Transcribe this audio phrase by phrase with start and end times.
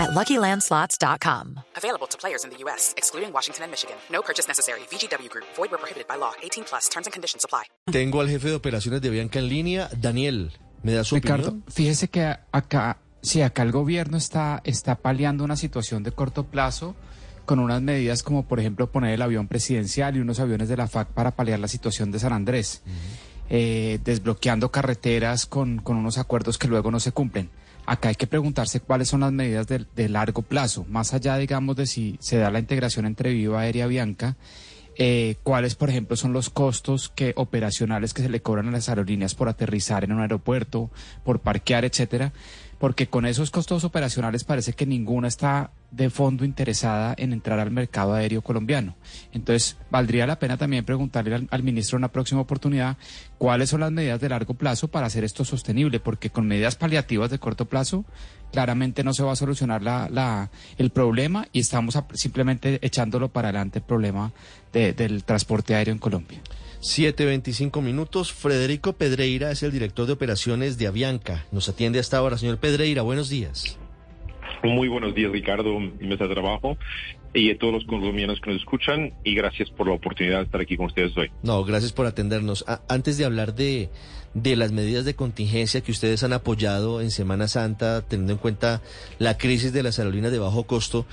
[0.00, 1.60] at LuckyLandSlots.com.
[1.76, 3.96] Available to players in the U.S., excluding Washington and Michigan.
[4.10, 4.80] No purchase necessary.
[4.90, 5.46] VGW Group.
[5.56, 6.32] Void where prohibited by law.
[6.42, 6.88] 18 plus.
[6.88, 7.64] Terms and conditions apply.
[7.92, 10.52] Tengo al jefe de operaciones de Bianca en línea, Daniel.
[10.82, 11.64] ¿Me da su Ricardo, opinión?
[11.68, 16.96] fíjese que acá, sí, acá el gobierno está, está paliando una situación de corto plazo
[17.44, 20.86] con unas medidas como, por ejemplo, poner el avión presidencial y unos aviones de la
[20.88, 22.82] FAC para paliar la situación de San Andrés,
[23.50, 27.50] eh, desbloqueando carreteras con, con unos acuerdos que luego no se cumplen.
[27.90, 31.86] Acá hay que preguntarse cuáles son las medidas de, largo plazo, más allá, digamos, de
[31.86, 34.36] si se da la integración entre Viva Aérea Bianca.
[34.96, 38.88] Eh, cuáles, por ejemplo, son los costos que operacionales que se le cobran a las
[38.88, 40.92] aerolíneas por aterrizar en un aeropuerto,
[41.24, 42.32] por parquear, etcétera,
[42.78, 47.70] porque con esos costos operacionales parece que ninguna está de fondo interesada en entrar al
[47.70, 48.94] mercado aéreo colombiano.
[49.32, 52.96] Entonces, valdría la pena también preguntarle al, ministro en una próxima oportunidad
[53.38, 57.30] cuáles son las medidas de largo plazo para hacer esto sostenible, porque con medidas paliativas
[57.30, 58.04] de corto plazo
[58.52, 63.48] claramente no se va a solucionar la, la, el problema y estamos simplemente echándolo para
[63.48, 64.32] adelante el problema
[64.72, 66.40] de- del transporte aéreo en Colombia.
[66.82, 68.32] 7.25 minutos.
[68.32, 71.44] Federico Pedreira es el director de operaciones de Avianca.
[71.52, 72.38] Nos atiende hasta ahora.
[72.38, 73.76] Señor Pedreira, buenos días.
[74.62, 76.76] Muy buenos días, Ricardo, y mesa de trabajo,
[77.32, 80.60] y a todos los colombianos que nos escuchan, y gracias por la oportunidad de estar
[80.60, 81.30] aquí con ustedes hoy.
[81.42, 82.64] No, gracias por atendernos.
[82.88, 83.88] Antes de hablar de,
[84.34, 88.82] de las medidas de contingencia que ustedes han apoyado en Semana Santa, teniendo en cuenta
[89.18, 91.06] la crisis de las aerolíneas de bajo costo,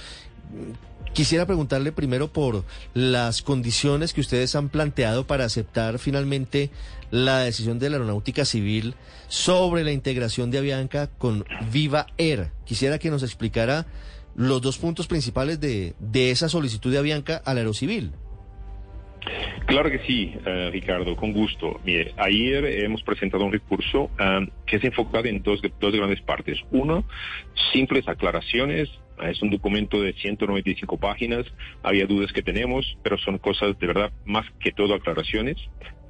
[1.13, 2.63] Quisiera preguntarle primero por
[2.93, 6.69] las condiciones que ustedes han planteado para aceptar finalmente
[7.09, 8.93] la decisión de la Aeronáutica Civil
[9.27, 12.51] sobre la integración de Avianca con Viva Air.
[12.65, 13.87] Quisiera que nos explicara
[14.35, 18.11] los dos puntos principales de, de esa solicitud de Avianca al Aerocivil.
[19.65, 21.81] Claro que sí, eh, Ricardo, con gusto.
[21.83, 26.57] Mire, ayer hemos presentado un recurso ah, que es enfocado en dos, dos grandes partes.
[26.71, 27.03] Uno,
[27.73, 28.89] simples aclaraciones.
[29.23, 31.45] Es un documento de 195 páginas.
[31.83, 35.57] Había dudas que tenemos, pero son cosas de verdad más que todo aclaraciones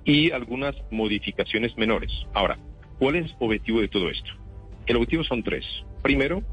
[0.03, 2.11] y algunas modificaciones menores.
[2.33, 2.57] Ahora,
[2.99, 4.31] ¿cuál es el objetivo de todo esto?
[4.85, 5.65] El objetivo son tres.
[6.01, 6.43] Primero,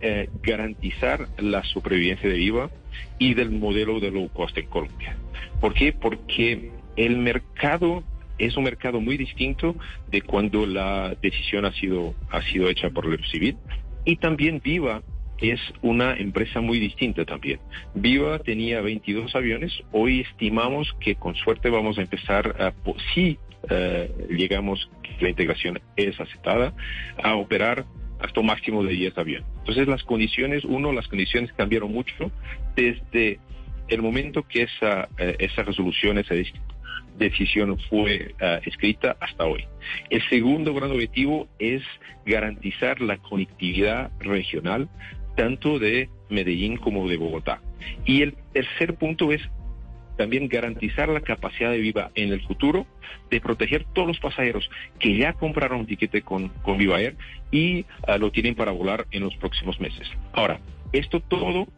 [0.00, 2.70] eh, garantizar la supervivencia de Viva
[3.18, 5.16] y del modelo de low cost en Colombia.
[5.60, 5.92] ¿Por qué?
[5.92, 8.02] Porque el mercado
[8.38, 9.76] es un mercado muy distinto
[10.10, 13.56] de cuando la decisión ha sido, ha sido hecha por el civil.
[14.04, 15.02] Y también Viva
[15.40, 17.60] es una empresa muy distinta también.
[17.94, 19.72] Viva tenía 22 aviones.
[19.92, 22.72] Hoy estimamos que con suerte vamos a empezar a,
[23.14, 26.74] si eh, llegamos, que la integración es aceptada,
[27.22, 27.84] a operar
[28.20, 29.46] hasta un máximo de 10 aviones.
[29.60, 32.30] Entonces las condiciones, uno, las condiciones cambiaron mucho
[32.76, 33.38] desde
[33.88, 36.52] el momento que esa, eh, esa resolución, esa dec-
[37.18, 39.64] decisión fue eh, escrita hasta hoy.
[40.10, 41.82] El segundo gran objetivo es
[42.26, 44.88] garantizar la conectividad regional
[45.36, 47.60] tanto de Medellín como de Bogotá.
[48.04, 49.42] Y el tercer punto es
[50.16, 52.86] también garantizar la capacidad de Viva en el futuro
[53.30, 54.68] de proteger todos los pasajeros
[54.98, 57.16] que ya compraron un tiquete con, con Viva Air
[57.50, 60.06] y ah, lo tienen para volar en los próximos meses.
[60.32, 60.60] Ahora,
[60.92, 61.68] esto todo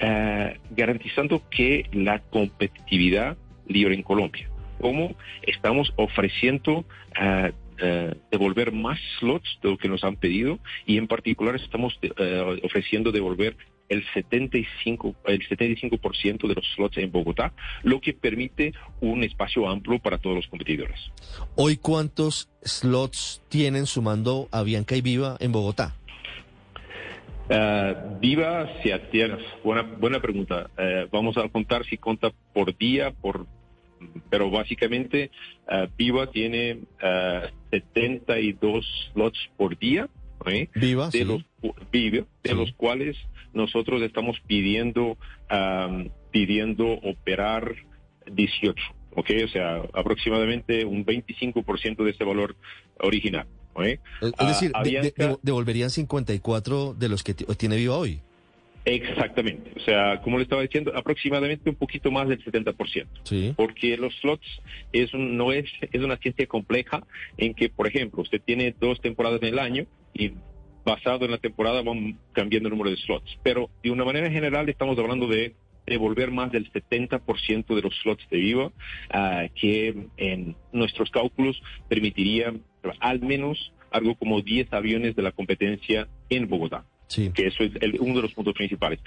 [0.00, 3.36] ah, garantizando que la competitividad
[3.68, 4.48] libre en Colombia.
[4.80, 6.84] Como estamos ofreciendo
[7.14, 7.50] ah,
[7.80, 12.60] ah, devolver más slots de lo que nos han pedido y en particular estamos eh,
[12.62, 13.56] ofreciendo devolver
[13.88, 17.52] el 75, el 75% de los slots en Bogotá,
[17.82, 20.98] lo que permite un espacio amplio para todos los competidores.
[21.56, 25.94] Hoy, ¿cuántos slots tienen sumando Avianca y Viva en Bogotá?
[27.50, 30.70] Eh, Viva se atiende, buena, buena pregunta.
[30.78, 33.46] Eh, vamos a contar si cuenta por día, por,
[34.30, 35.30] pero básicamente
[35.70, 40.08] eh, Viva tiene eh, 72 slots por día.
[40.46, 40.68] ¿eh?
[40.74, 41.24] Viva, de sí.
[41.24, 41.42] los
[41.92, 42.54] Viva, de Sí.
[42.56, 43.16] los cuales
[43.54, 45.16] nosotros estamos pidiendo
[45.48, 47.74] am, pidiendo operar
[48.30, 48.74] 18,
[49.14, 49.30] ¿ok?
[49.44, 52.56] O sea, aproximadamente un 25% de ese valor
[53.00, 53.46] original.
[53.84, 53.98] Es
[54.38, 58.20] Ah, decir, de- de- de- devolverían 54 de los que ti- tiene Viva hoy.
[58.84, 59.70] Exactamente.
[59.76, 63.06] O sea, como le estaba diciendo, aproximadamente un poquito más del 70%.
[63.24, 63.52] Sí.
[63.56, 64.46] Porque los slots
[64.92, 67.02] es un- no es, es una ciencia compleja
[67.36, 70.32] en que, por ejemplo, usted tiene dos temporadas en el año y
[70.84, 73.38] basado en la temporada van cambiando el número de slots.
[73.44, 75.54] Pero de una manera general estamos hablando de
[75.86, 78.72] devolver más del 70% de los slots de Viva,
[79.10, 82.52] ah, que en nuestros cálculos permitiría
[83.00, 86.84] al menos algo como 10 aviones de la competencia en Bogotá.
[87.12, 87.30] Sí.
[87.34, 89.00] Que eso es uno de los puntos principales.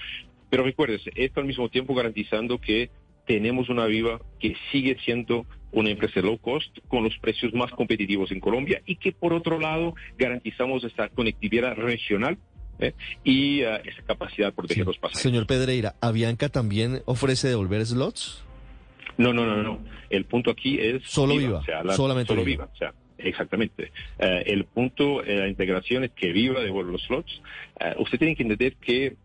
[0.50, 2.92] Pero recuérdese, esto al mismo tiempo garantizando que
[3.25, 8.31] tenemos una Viva que sigue siendo una empresa low cost con los precios más competitivos
[8.31, 12.38] en Colombia y que por otro lado garantizamos esta conectividad regional
[12.78, 12.94] ¿eh?
[13.24, 15.24] y uh, esa capacidad de proteger los pasajeros.
[15.24, 18.44] Señor Pedreira, ¿Avianca también ofrece devolver slots?
[19.18, 19.80] No, no, no, no.
[20.12, 21.01] El punto aquí es...
[21.06, 22.66] Solo Viva, o sea, la, solamente solo Viva.
[22.66, 22.74] viva.
[22.74, 22.94] O sea,
[23.30, 23.92] exactamente.
[24.19, 27.42] Uh, el punto, eh, la integración es que Viva devuelve los slots.
[27.80, 29.16] Uh, usted tiene que entender que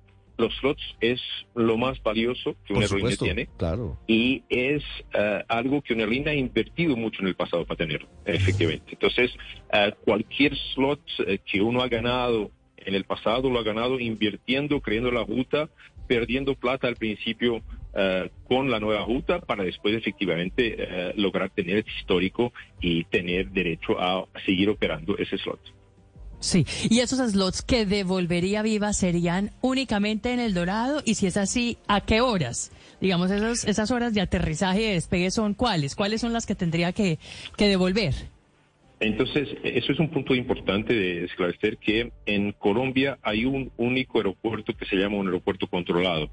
[0.41, 1.21] los slots es
[1.55, 3.99] lo más valioso que una aerolínea tiene claro.
[4.07, 4.83] y es
[5.15, 8.93] uh, algo que una aerolínea ha invertido mucho en el pasado para tenerlo, efectivamente.
[8.93, 9.31] Entonces,
[9.73, 14.81] uh, cualquier slot uh, que uno ha ganado en el pasado lo ha ganado invirtiendo,
[14.81, 15.69] creando la ruta,
[16.09, 17.63] perdiendo plata al principio
[17.95, 20.77] uh, con la nueva ruta para después efectivamente
[21.15, 25.61] uh, lograr tener ese histórico y tener derecho a seguir operando ese slot.
[26.41, 31.37] Sí, y esos slots que devolvería Viva serían únicamente en El Dorado y si es
[31.37, 32.73] así, ¿a qué horas?
[32.99, 35.95] Digamos, esos, esas horas de aterrizaje y de despegue son cuáles?
[35.95, 37.19] ¿Cuáles son las que tendría que,
[37.59, 38.15] que devolver?
[39.01, 44.77] Entonces, eso es un punto importante de esclarecer que en Colombia hay un único aeropuerto
[44.77, 46.31] que se llama un aeropuerto controlado,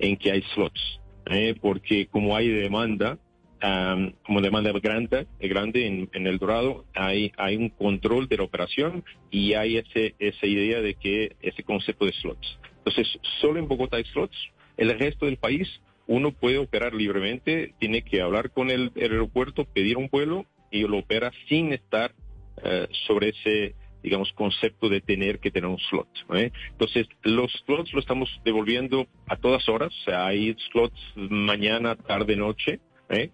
[0.00, 1.54] en que hay slots, ¿eh?
[1.60, 3.18] porque como hay demanda,
[3.62, 9.04] um, como demanda grande, grande en, El Dorado, hay, hay un control de la operación
[9.30, 12.58] y hay ese, esa idea de que ese concepto de slots.
[12.78, 13.06] Entonces,
[13.40, 14.36] solo en Bogotá hay slots,
[14.76, 15.68] el resto del país
[16.08, 20.98] uno puede operar libremente, tiene que hablar con el aeropuerto, pedir un vuelo y lo
[20.98, 22.14] opera sin estar
[22.58, 26.08] uh, sobre ese, digamos, concepto de tener que tener un slot.
[26.34, 26.52] ¿eh?
[26.70, 32.36] Entonces, los slots lo estamos devolviendo a todas horas, o sea, hay slots mañana, tarde,
[32.36, 32.80] noche.
[33.08, 33.30] ¿eh?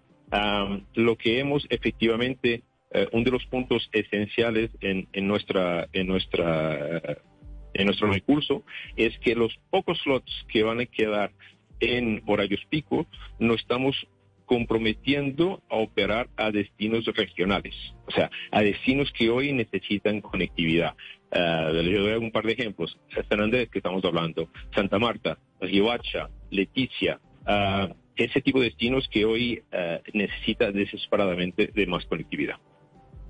[0.95, 7.17] Lo que hemos efectivamente, uh, uno de los puntos esenciales en, en nuestra, en nuestra,
[7.73, 8.63] en nuestro recurso
[8.95, 11.31] es que los pocos slots que van a quedar
[11.79, 13.05] en horarios pico,
[13.39, 13.95] no estamos
[14.45, 17.75] comprometiendo a operar a destinos regionales,
[18.07, 20.95] o sea, a destinos que hoy necesitan conectividad.
[21.31, 22.97] Uh, doy un par de ejemplos.
[23.27, 29.25] San Andrés, que estamos hablando, Santa Marta, Riohacha, Leticia, uh, ese tipo de destinos que
[29.25, 32.55] hoy uh, necesita desesperadamente de más conectividad.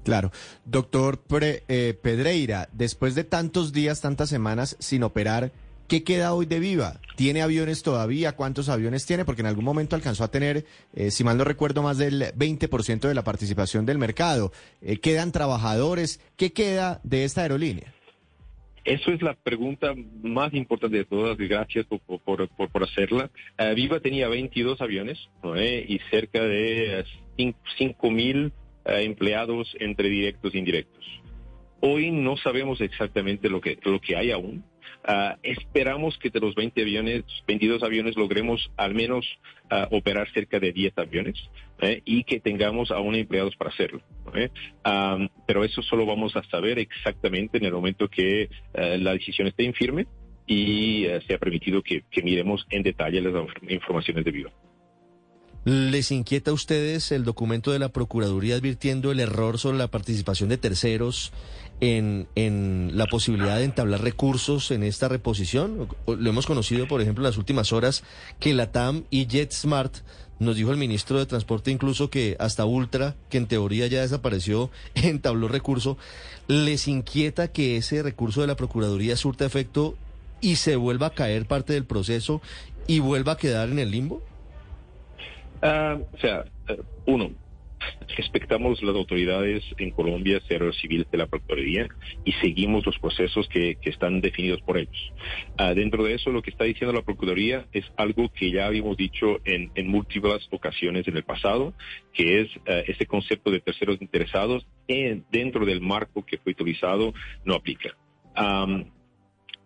[0.04, 0.32] Claro.
[0.66, 5.52] Doctor Pre, eh, Pedreira, después de tantos días, tantas semanas sin operar,
[5.88, 7.00] ¿Qué queda hoy de Viva?
[7.16, 8.36] ¿Tiene aviones todavía?
[8.36, 9.24] ¿Cuántos aviones tiene?
[9.24, 10.66] Porque en algún momento alcanzó a tener,
[10.96, 14.52] eh, si mal no recuerdo, más del 20% de la participación del mercado.
[14.82, 16.20] Eh, ¿Quedan trabajadores?
[16.38, 17.94] ¿Qué queda de esta aerolínea?
[18.84, 19.94] Eso es la pregunta
[20.24, 21.38] más importante de todas.
[21.38, 23.30] Gracias por, por, hacerla.
[23.60, 25.20] Uh, Viva tenía 22 aviones
[25.56, 25.86] eh?
[25.88, 27.06] y cerca de
[27.78, 28.54] 5 mil
[28.86, 31.06] empleados entre directos e indirectos.
[31.82, 34.64] Hoy no sabemos exactamente lo que, lo que hay aún.
[35.08, 39.26] Uh, esperamos que de los 20 aviones, 22 aviones, logremos al menos
[39.72, 41.36] uh, operar cerca de 10 aviones
[41.80, 42.02] ¿eh?
[42.06, 44.02] y que tengamos aún empleados para hacerlo.
[44.34, 44.50] ¿eh?
[44.86, 49.48] Um, pero eso solo vamos a saber exactamente en el momento que uh, la decisión
[49.48, 50.08] esté en firme
[50.48, 53.34] y sea permitido que, que, miremos en detalle las
[53.68, 54.52] informaciones de viva.
[55.66, 60.50] ¿Les inquieta a ustedes el documento de la Procuraduría advirtiendo el error sobre la participación
[60.50, 61.34] de terceros
[61.82, 65.88] en, en, la posibilidad de entablar recursos en esta reposición?
[66.08, 68.04] Lo hemos conocido, por ejemplo, en las últimas horas
[68.40, 69.98] que la TAM y JetSmart
[70.40, 74.70] nos dijo el ministro de Transporte incluso que hasta Ultra, que en teoría ya desapareció,
[74.96, 75.98] entabló recurso.
[76.48, 79.96] ¿Les inquieta que ese recurso de la Procuraduría surta efecto
[80.42, 82.42] y se vuelva a caer parte del proceso
[82.88, 84.22] y vuelva a quedar en el limbo?
[85.64, 87.32] Uh, o sea, uh, uno,
[88.16, 91.88] respetamos las autoridades en Colombia, ser civil de la Procuraduría,
[92.24, 95.14] y seguimos los procesos que, están definidos por ellos.
[95.60, 98.98] Uh, dentro de eso, lo que está diciendo la Procuraduría es algo que ya habíamos
[98.98, 101.74] dicho en, en múltiples ocasiones en el pasado,
[102.14, 107.14] que es uh, este concepto de terceros interesados en, dentro del marco que fue utilizado
[107.46, 107.96] no aplica.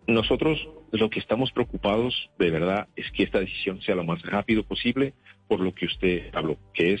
[0.06, 0.58] Nosotros
[0.92, 5.14] lo que estamos preocupados de verdad es que esta decisión sea lo más rápido posible
[5.46, 7.00] por lo que usted habló, que es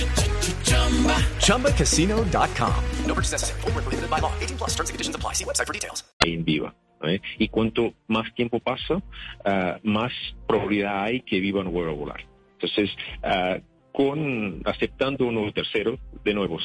[1.39, 2.83] ChumbaCasino.com.
[3.05, 3.61] No purchase necessary.
[3.61, 4.33] Void where prohibited by law.
[4.39, 5.33] 18 plus terms and conditions apply.
[5.33, 6.03] See website for details.
[6.25, 6.73] en viva.
[7.03, 7.19] ¿eh?
[7.39, 9.01] Y cuanto más tiempo pasa,
[9.45, 10.11] ah, más
[10.47, 12.25] probabilidad hay que Viva no vuelva a volar.
[12.53, 12.89] Entonces,
[13.23, 13.57] ah,
[13.91, 16.59] con aceptando unos terceros, de nuevo,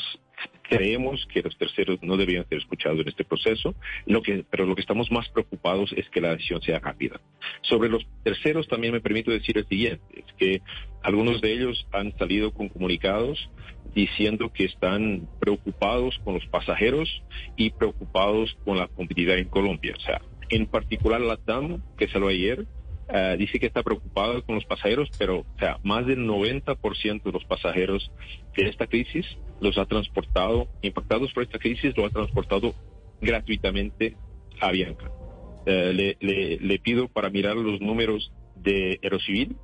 [0.69, 3.75] creemos que los terceros no deberían ser escuchados en este proceso,
[4.07, 7.21] lo que, pero lo que estamos más preocupados es que la decisión sea rápida.
[7.63, 10.63] Sobre los terceros también me permito decir el siguiente, es que
[11.03, 13.49] algunos de ellos han salido con comunicados
[13.95, 17.23] diciendo que están preocupados con los pasajeros
[17.57, 19.95] y preocupados con la competitividad en Colombia.
[19.97, 20.21] O sea,
[20.51, 22.67] en particular la TAM, que salió ayer,
[23.09, 27.33] eh, dice que está preocupada con los pasajeros, pero o sea, más del 90% de
[27.33, 28.11] los pasajeros
[28.57, 29.27] de esta crisis
[29.61, 32.75] los ha transportado, impactados por esta crisis, lo ha transportado
[33.21, 34.17] gratuitamente
[34.61, 35.11] a Bianca.
[35.67, 36.17] Eh,
[36.61, 39.57] le pido para mirar los números de Aerocivil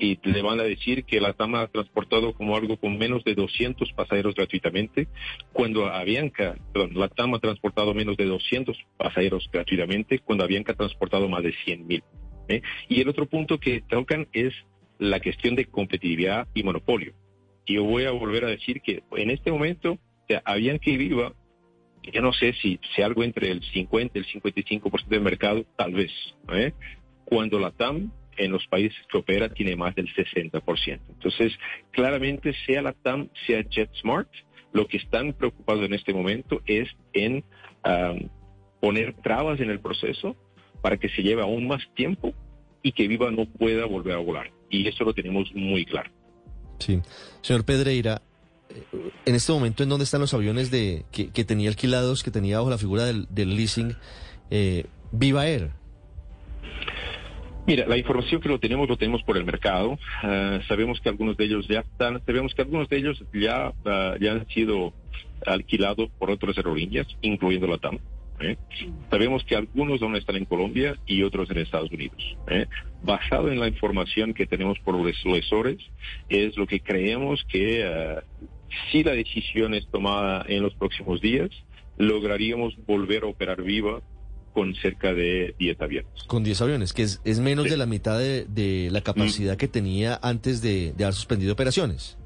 [0.00, 3.34] y le van a decir que la TAM ha transportado como algo con menos de
[3.34, 5.08] 200 pasajeros gratuitamente,
[5.52, 10.76] cuando Avianca, perdón, la TAM ha transportado menos de 200 pasajeros gratuitamente, cuando Avianca ha
[10.76, 12.02] transportado más de 100 mil.
[12.50, 12.62] ¿Eh?
[12.88, 14.52] Y el otro punto que tocan es
[14.98, 17.12] la cuestión de competitividad y monopolio.
[17.64, 20.96] Y yo voy a volver a decir que en este momento, o sea, Avianca y
[20.96, 21.32] Viva,
[22.02, 25.92] yo no sé si, si algo entre el 50 y el 55% del mercado, tal
[25.92, 26.10] vez.
[26.52, 26.72] ¿eh?
[27.24, 31.00] Cuando la TAM en los países que opera tiene más del 60%.
[31.08, 31.52] Entonces,
[31.90, 34.30] claramente, sea la TAM, sea JetSmart,
[34.72, 37.44] lo que están preocupados en este momento es en
[37.84, 38.28] um,
[38.80, 40.36] poner trabas en el proceso
[40.80, 42.32] para que se lleve aún más tiempo
[42.82, 44.50] y que Viva no pueda volver a volar.
[44.70, 46.10] Y eso lo tenemos muy claro.
[46.78, 47.00] Sí.
[47.42, 48.22] Señor Pedreira,
[48.70, 48.82] eh,
[49.26, 52.58] en este momento, ¿en dónde están los aviones de que, que tenía alquilados, que tenía
[52.58, 53.96] bajo la figura del, del leasing
[54.50, 55.70] eh, Viva Air?
[57.66, 59.92] Mira, la información que lo tenemos, lo tenemos por el mercado.
[59.92, 64.18] Uh, sabemos que algunos de ellos ya están, sabemos que algunos de ellos ya, uh,
[64.18, 64.92] ya han sido
[65.46, 67.98] alquilados por otras aerolíneas, incluyendo la TAM.
[68.40, 68.56] ¿Eh?
[69.10, 72.36] Sabemos que algunos aún están en Colombia y otros en Estados Unidos.
[72.48, 72.66] ¿eh?
[73.02, 75.78] Basado en la información que tenemos por los lessores,
[76.28, 78.46] es lo que creemos que uh,
[78.90, 81.50] si la decisión es tomada en los próximos días,
[81.98, 84.00] lograríamos volver a operar viva
[84.52, 86.10] con cerca de 10 aviones.
[86.26, 87.70] Con 10 aviones, que es, es menos sí.
[87.70, 89.56] de la mitad de, de la capacidad mm.
[89.56, 92.18] que tenía antes de, de haber suspendido operaciones.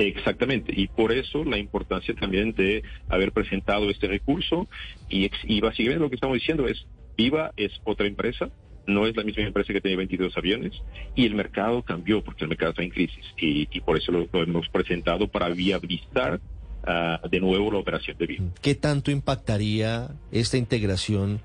[0.00, 4.66] Exactamente, y por eso la importancia también de haber presentado este recurso
[5.10, 6.86] y, y básicamente lo que estamos diciendo es,
[7.18, 8.48] Viva es otra empresa,
[8.86, 10.72] no es la misma empresa que tiene 22 aviones
[11.14, 14.26] y el mercado cambió porque el mercado está en crisis y, y por eso lo,
[14.32, 16.40] lo, hemos presentado para viabilizar
[16.86, 18.44] uh, de nuevo la operación de Viva.
[18.60, 21.40] ¿Qué tanto impactaría esta integración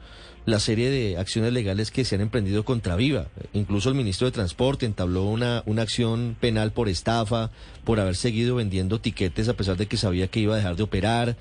[0.45, 3.27] la serie de acciones legales que se han emprendido contra Viva.
[3.53, 7.49] Incluso el ministro de Transporte entabló una, una acción penal por estafa,
[7.83, 10.83] por haber seguido vendiendo tiquetes a pesar de que sabía que iba a dejar de
[10.83, 11.35] operar.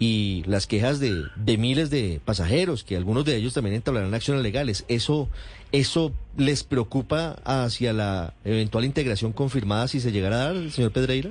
[0.00, 4.42] Y las quejas de, de miles de pasajeros, que algunos de ellos también entablarán acciones
[4.42, 4.84] legales.
[4.88, 5.28] ¿Eso,
[5.72, 11.30] ¿Eso les preocupa hacia la eventual integración confirmada si se llegara a dar, señor Pedreira?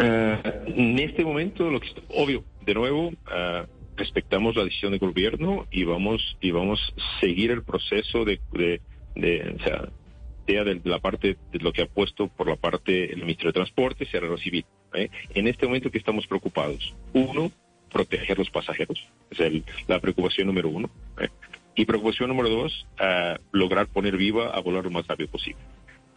[0.00, 0.36] Uh,
[0.66, 5.84] en este momento, lo que obvio, de nuevo, uh, respetamos la decisión del gobierno y
[5.84, 9.88] vamos y vamos a seguir el proceso de, de, sea,
[10.46, 14.04] de la parte de lo que ha puesto por la parte del ministro de Transporte,
[14.06, 14.64] sea la civil.
[14.94, 15.10] ¿eh?
[15.34, 17.50] En este momento que estamos preocupados, uno,
[17.92, 20.90] proteger los pasajeros, es el, la preocupación número uno.
[21.20, 21.28] ¿eh?
[21.76, 25.60] Y preocupación número dos, uh, lograr poner viva a volar lo más rápido posible.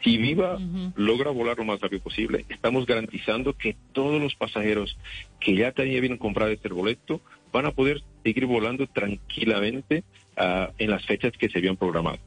[0.07, 0.93] Si Viva uh -huh.
[0.95, 4.97] logra volar lo más rápido posible, estamos garantizando que todos los pasajeros
[5.41, 7.19] que ya tenían comprado este boleto
[7.51, 10.05] van a poder seguir volando tranquilamente
[10.37, 12.19] uh, en las fechas que se habían programado.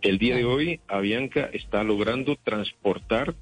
[0.00, 3.34] El día de hoy, Avianca está logrando transportar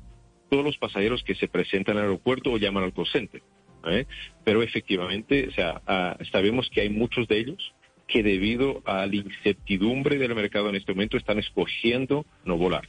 [0.50, 3.42] todos los pasajeros que se presentan al aeropuerto o llaman al call center.
[3.86, 4.06] ¿eh?
[4.42, 7.74] Pero efectivamente, o sea, uh, sabemos que hay muchos de ellos
[8.08, 12.88] que debido a la incertidumbre del mercado en este momento están escogiendo no volar.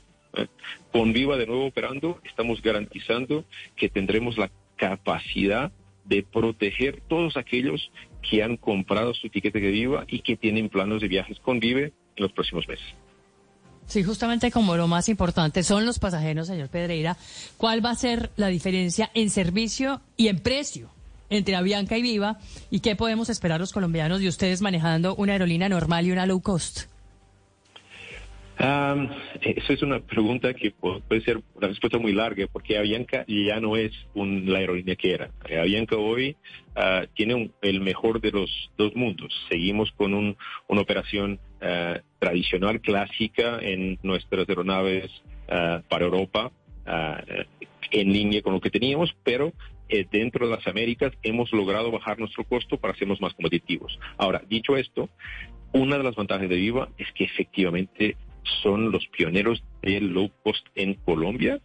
[0.92, 5.72] Con Viva de nuevo operando, estamos garantizando que tendremos la capacidad
[6.06, 11.02] de proteger todos aquellos que han comprado su tiquete de Viva y que tienen planos
[11.02, 12.86] de viajes con Vive en los próximos meses.
[13.88, 17.18] Sí, justamente como lo más importante son los pasajeros, señor Pedreira,
[17.58, 20.90] ¿cuál va a ser la diferencia en servicio y en precio
[21.30, 22.40] entre Avianca y Viva?
[22.72, 26.42] ¿Y qué podemos esperar los colombianos de ustedes manejando una aerolínea normal y una low
[26.42, 26.95] cost?
[28.58, 29.10] Um,
[29.42, 33.92] es una pregunta que puede ser una respuesta muy larga, porque Avianca ya no es
[34.14, 35.30] un, la aerolínea que era.
[35.60, 36.38] Avianca hoy
[36.78, 39.34] uh, tiene un, el mejor de los dos mundos.
[39.50, 45.12] Seguimos con un, una operación uh, tradicional, clásica, en nuestras aeronaves
[45.50, 46.52] uh, para Europa,
[47.92, 49.54] en línea con lo que teníamos, pero
[49.90, 54.00] eh, dentro de las Américas hemos logrado bajar nuestro costo para hacernos más competitivos.
[54.18, 55.10] Ahora, dicho esto,
[55.74, 58.18] una de las ventajas de Viva es que efectivamente
[58.62, 61.60] son los pioneros del low cost en Colombia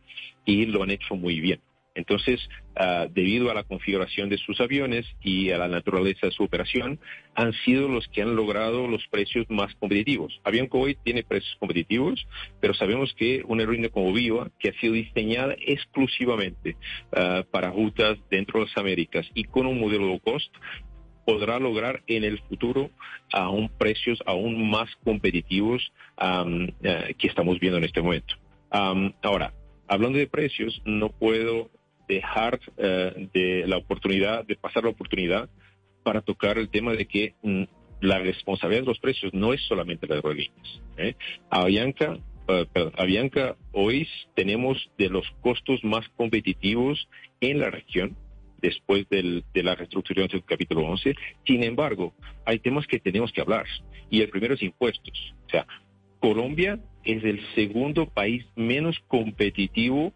[0.44, 1.60] y lo han hecho muy bien.
[1.94, 2.40] Entonces,
[2.76, 7.00] ah, debido a la configuración de sus aviones y a la naturaleza de su operación,
[7.34, 10.40] han sido los que han logrado los precios más competitivos.
[10.44, 12.26] Avianca hoy tiene precios competitivos,
[12.60, 16.76] pero sabemos que una aerolínea como Viva, que ha sido diseñada exclusivamente
[17.12, 20.50] ah, para rutas dentro de las Américas y con un modelo low cost,
[21.30, 22.90] podrá lograr en el futuro
[23.32, 28.34] aún precios aún más competitivos am, eh, que estamos viendo en este momento.
[28.70, 29.52] Am, ahora,
[29.86, 31.70] hablando de precios, no puedo
[32.08, 35.48] dejar eh, de la oportunidad, de pasar la oportunidad
[36.02, 37.62] para tocar el tema de que mm,
[38.00, 40.80] la responsabilidad de los precios no es solamente la de aerolíneas.
[40.96, 41.14] ¿eh?
[41.48, 42.18] Avianca,
[42.48, 47.08] eh, perdón, Avianca hoy tenemos de los costos más competitivos
[47.40, 48.16] en la región
[48.60, 51.14] después del- de la reestructuración del capítulo 11.
[51.46, 52.14] Sin embargo,
[52.44, 53.66] hay temas que tenemos que hablar
[54.10, 55.34] y el primero es impuestos.
[55.46, 55.66] O sea,
[56.20, 60.12] Colombia es el segundo país menos competitivo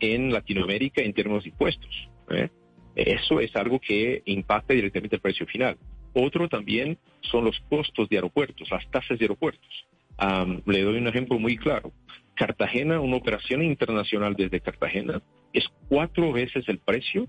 [0.00, 2.08] en Latinoamérica en términos de impuestos.
[2.30, 2.48] ¿eh?
[2.96, 5.76] Eso es algo que impacta directamente el precio final.
[6.12, 9.86] Otro también son los costos de aeropuertos, las tasas de aeropuertos.
[10.16, 11.92] Am, le doy un ejemplo muy claro.
[12.34, 15.22] Cartagena, una operación internacional desde Cartagena,
[15.52, 17.26] es cuatro veces el precio,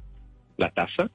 [0.57, 1.11] la tasa,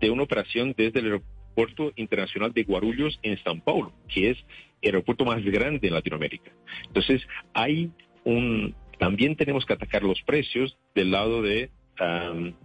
[0.00, 4.38] de una operación desde el aeropuerto internacional de Guarulhos en San Paulo, que es
[4.80, 6.50] el aeropuerto más grande en Latinoamérica.
[6.86, 7.22] Entonces,
[7.54, 7.90] hay
[8.24, 11.70] un, también tenemos que atacar los precios del lado de,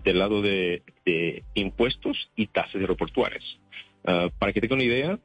[0.04, 0.84] del lado de,
[1.54, 3.44] impuestos y tasas aeroportuarias.
[4.06, 5.20] Ah, para que tenga una idea,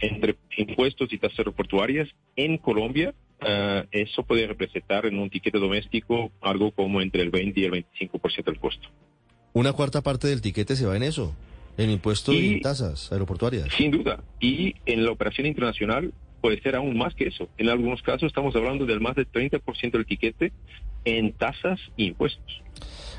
[0.00, 6.30] entre impuestos y tasas aeroportuarias en Colombia, ah, eso puede representar en un tiquete doméstico
[6.40, 8.88] algo como entre el 20 y el 25% del costo.
[9.58, 11.34] Una cuarta parte del tiquete se va en eso,
[11.76, 13.68] en impuestos y, Y- tasas aeroportuarias.
[13.76, 14.22] Sin duda.
[14.40, 17.48] Y en la operación internacional puede ser aún más que eso.
[17.58, 20.52] En algunos casos estamos hablando del más del 30% del tiquete
[21.04, 22.62] en tasas e impuestos.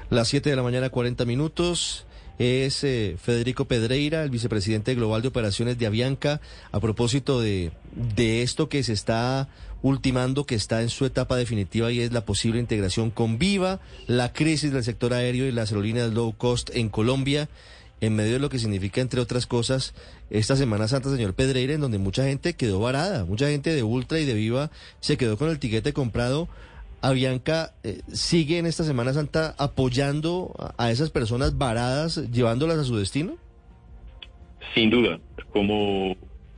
[0.09, 2.05] Las 7 de la mañana, 40 minutos.
[2.39, 6.39] Es eh, Federico Pedreira, el vicepresidente global de operaciones de Avianca,
[6.71, 7.71] a propósito de,
[8.15, 9.49] de esto que se está
[9.81, 14.33] ultimando, que está en su etapa definitiva y es la posible integración con Viva, la
[14.33, 17.49] crisis del sector aéreo y las aerolíneas low cost en Colombia,
[18.01, 19.93] en medio de lo que significa, entre otras cosas,
[20.29, 24.19] esta Semana Santa, señor Pedreira, en donde mucha gente quedó varada, mucha gente de Ultra
[24.19, 26.47] y de Viva se quedó con el tiquete comprado.
[27.01, 32.83] Avianca eh, sigue en esta Semana Santa apoyando a, a esas personas varadas, llevándolas a
[32.83, 33.37] su destino.
[34.75, 35.19] Sin duda,
[35.51, 36.15] como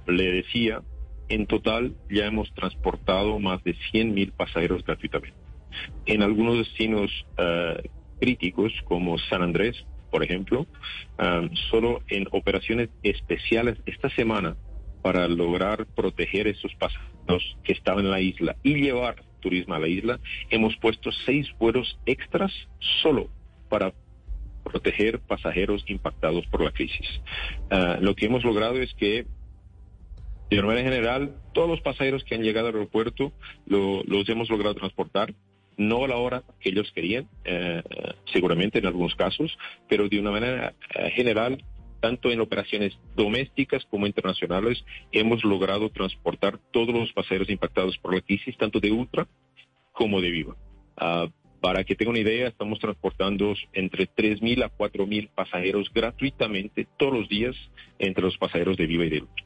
[0.08, 0.82] le decía,
[1.32, 5.38] en total ya hemos transportado más de 100 mil pasajeros gratuitamente.
[6.06, 7.90] En algunos destinos eh,
[8.20, 10.68] críticos, como San Andrés, por ejemplo,
[11.18, 14.58] eh, solo en operaciones especiales esta semana
[15.02, 19.88] para lograr proteger esos pasajeros que estaban en la isla y llevar turismo a la
[19.88, 22.52] isla, hemos puesto seis vuelos extras
[23.02, 23.30] solo
[23.70, 23.94] para
[24.64, 27.08] proteger pasajeros impactados por la crisis.
[27.70, 29.26] Ah, lo que hemos logrado es que,
[30.58, 33.32] de manera general, todos los pasajeros que han llegado al aeropuerto
[33.66, 35.34] lo- los hemos logrado transportar,
[35.78, 37.82] no a la hora que ellos querían, eh,
[38.32, 41.64] seguramente en algunos casos, pero de una manera eh, general,
[42.02, 48.22] tanto en operaciones domésticas como internacionales, hemos logrado transportar todos los pasajeros impactados por la
[48.22, 49.28] crisis, tanto de Ultra
[49.94, 50.56] como de Viva.
[50.98, 51.28] Ah,
[51.62, 57.30] para que tenga una idea, estamos transportando entre 3.000 a 4.000 pasajeros gratuitamente todos los
[57.30, 57.56] días
[58.00, 59.46] entre los pasajeros de Viva y de Ultra.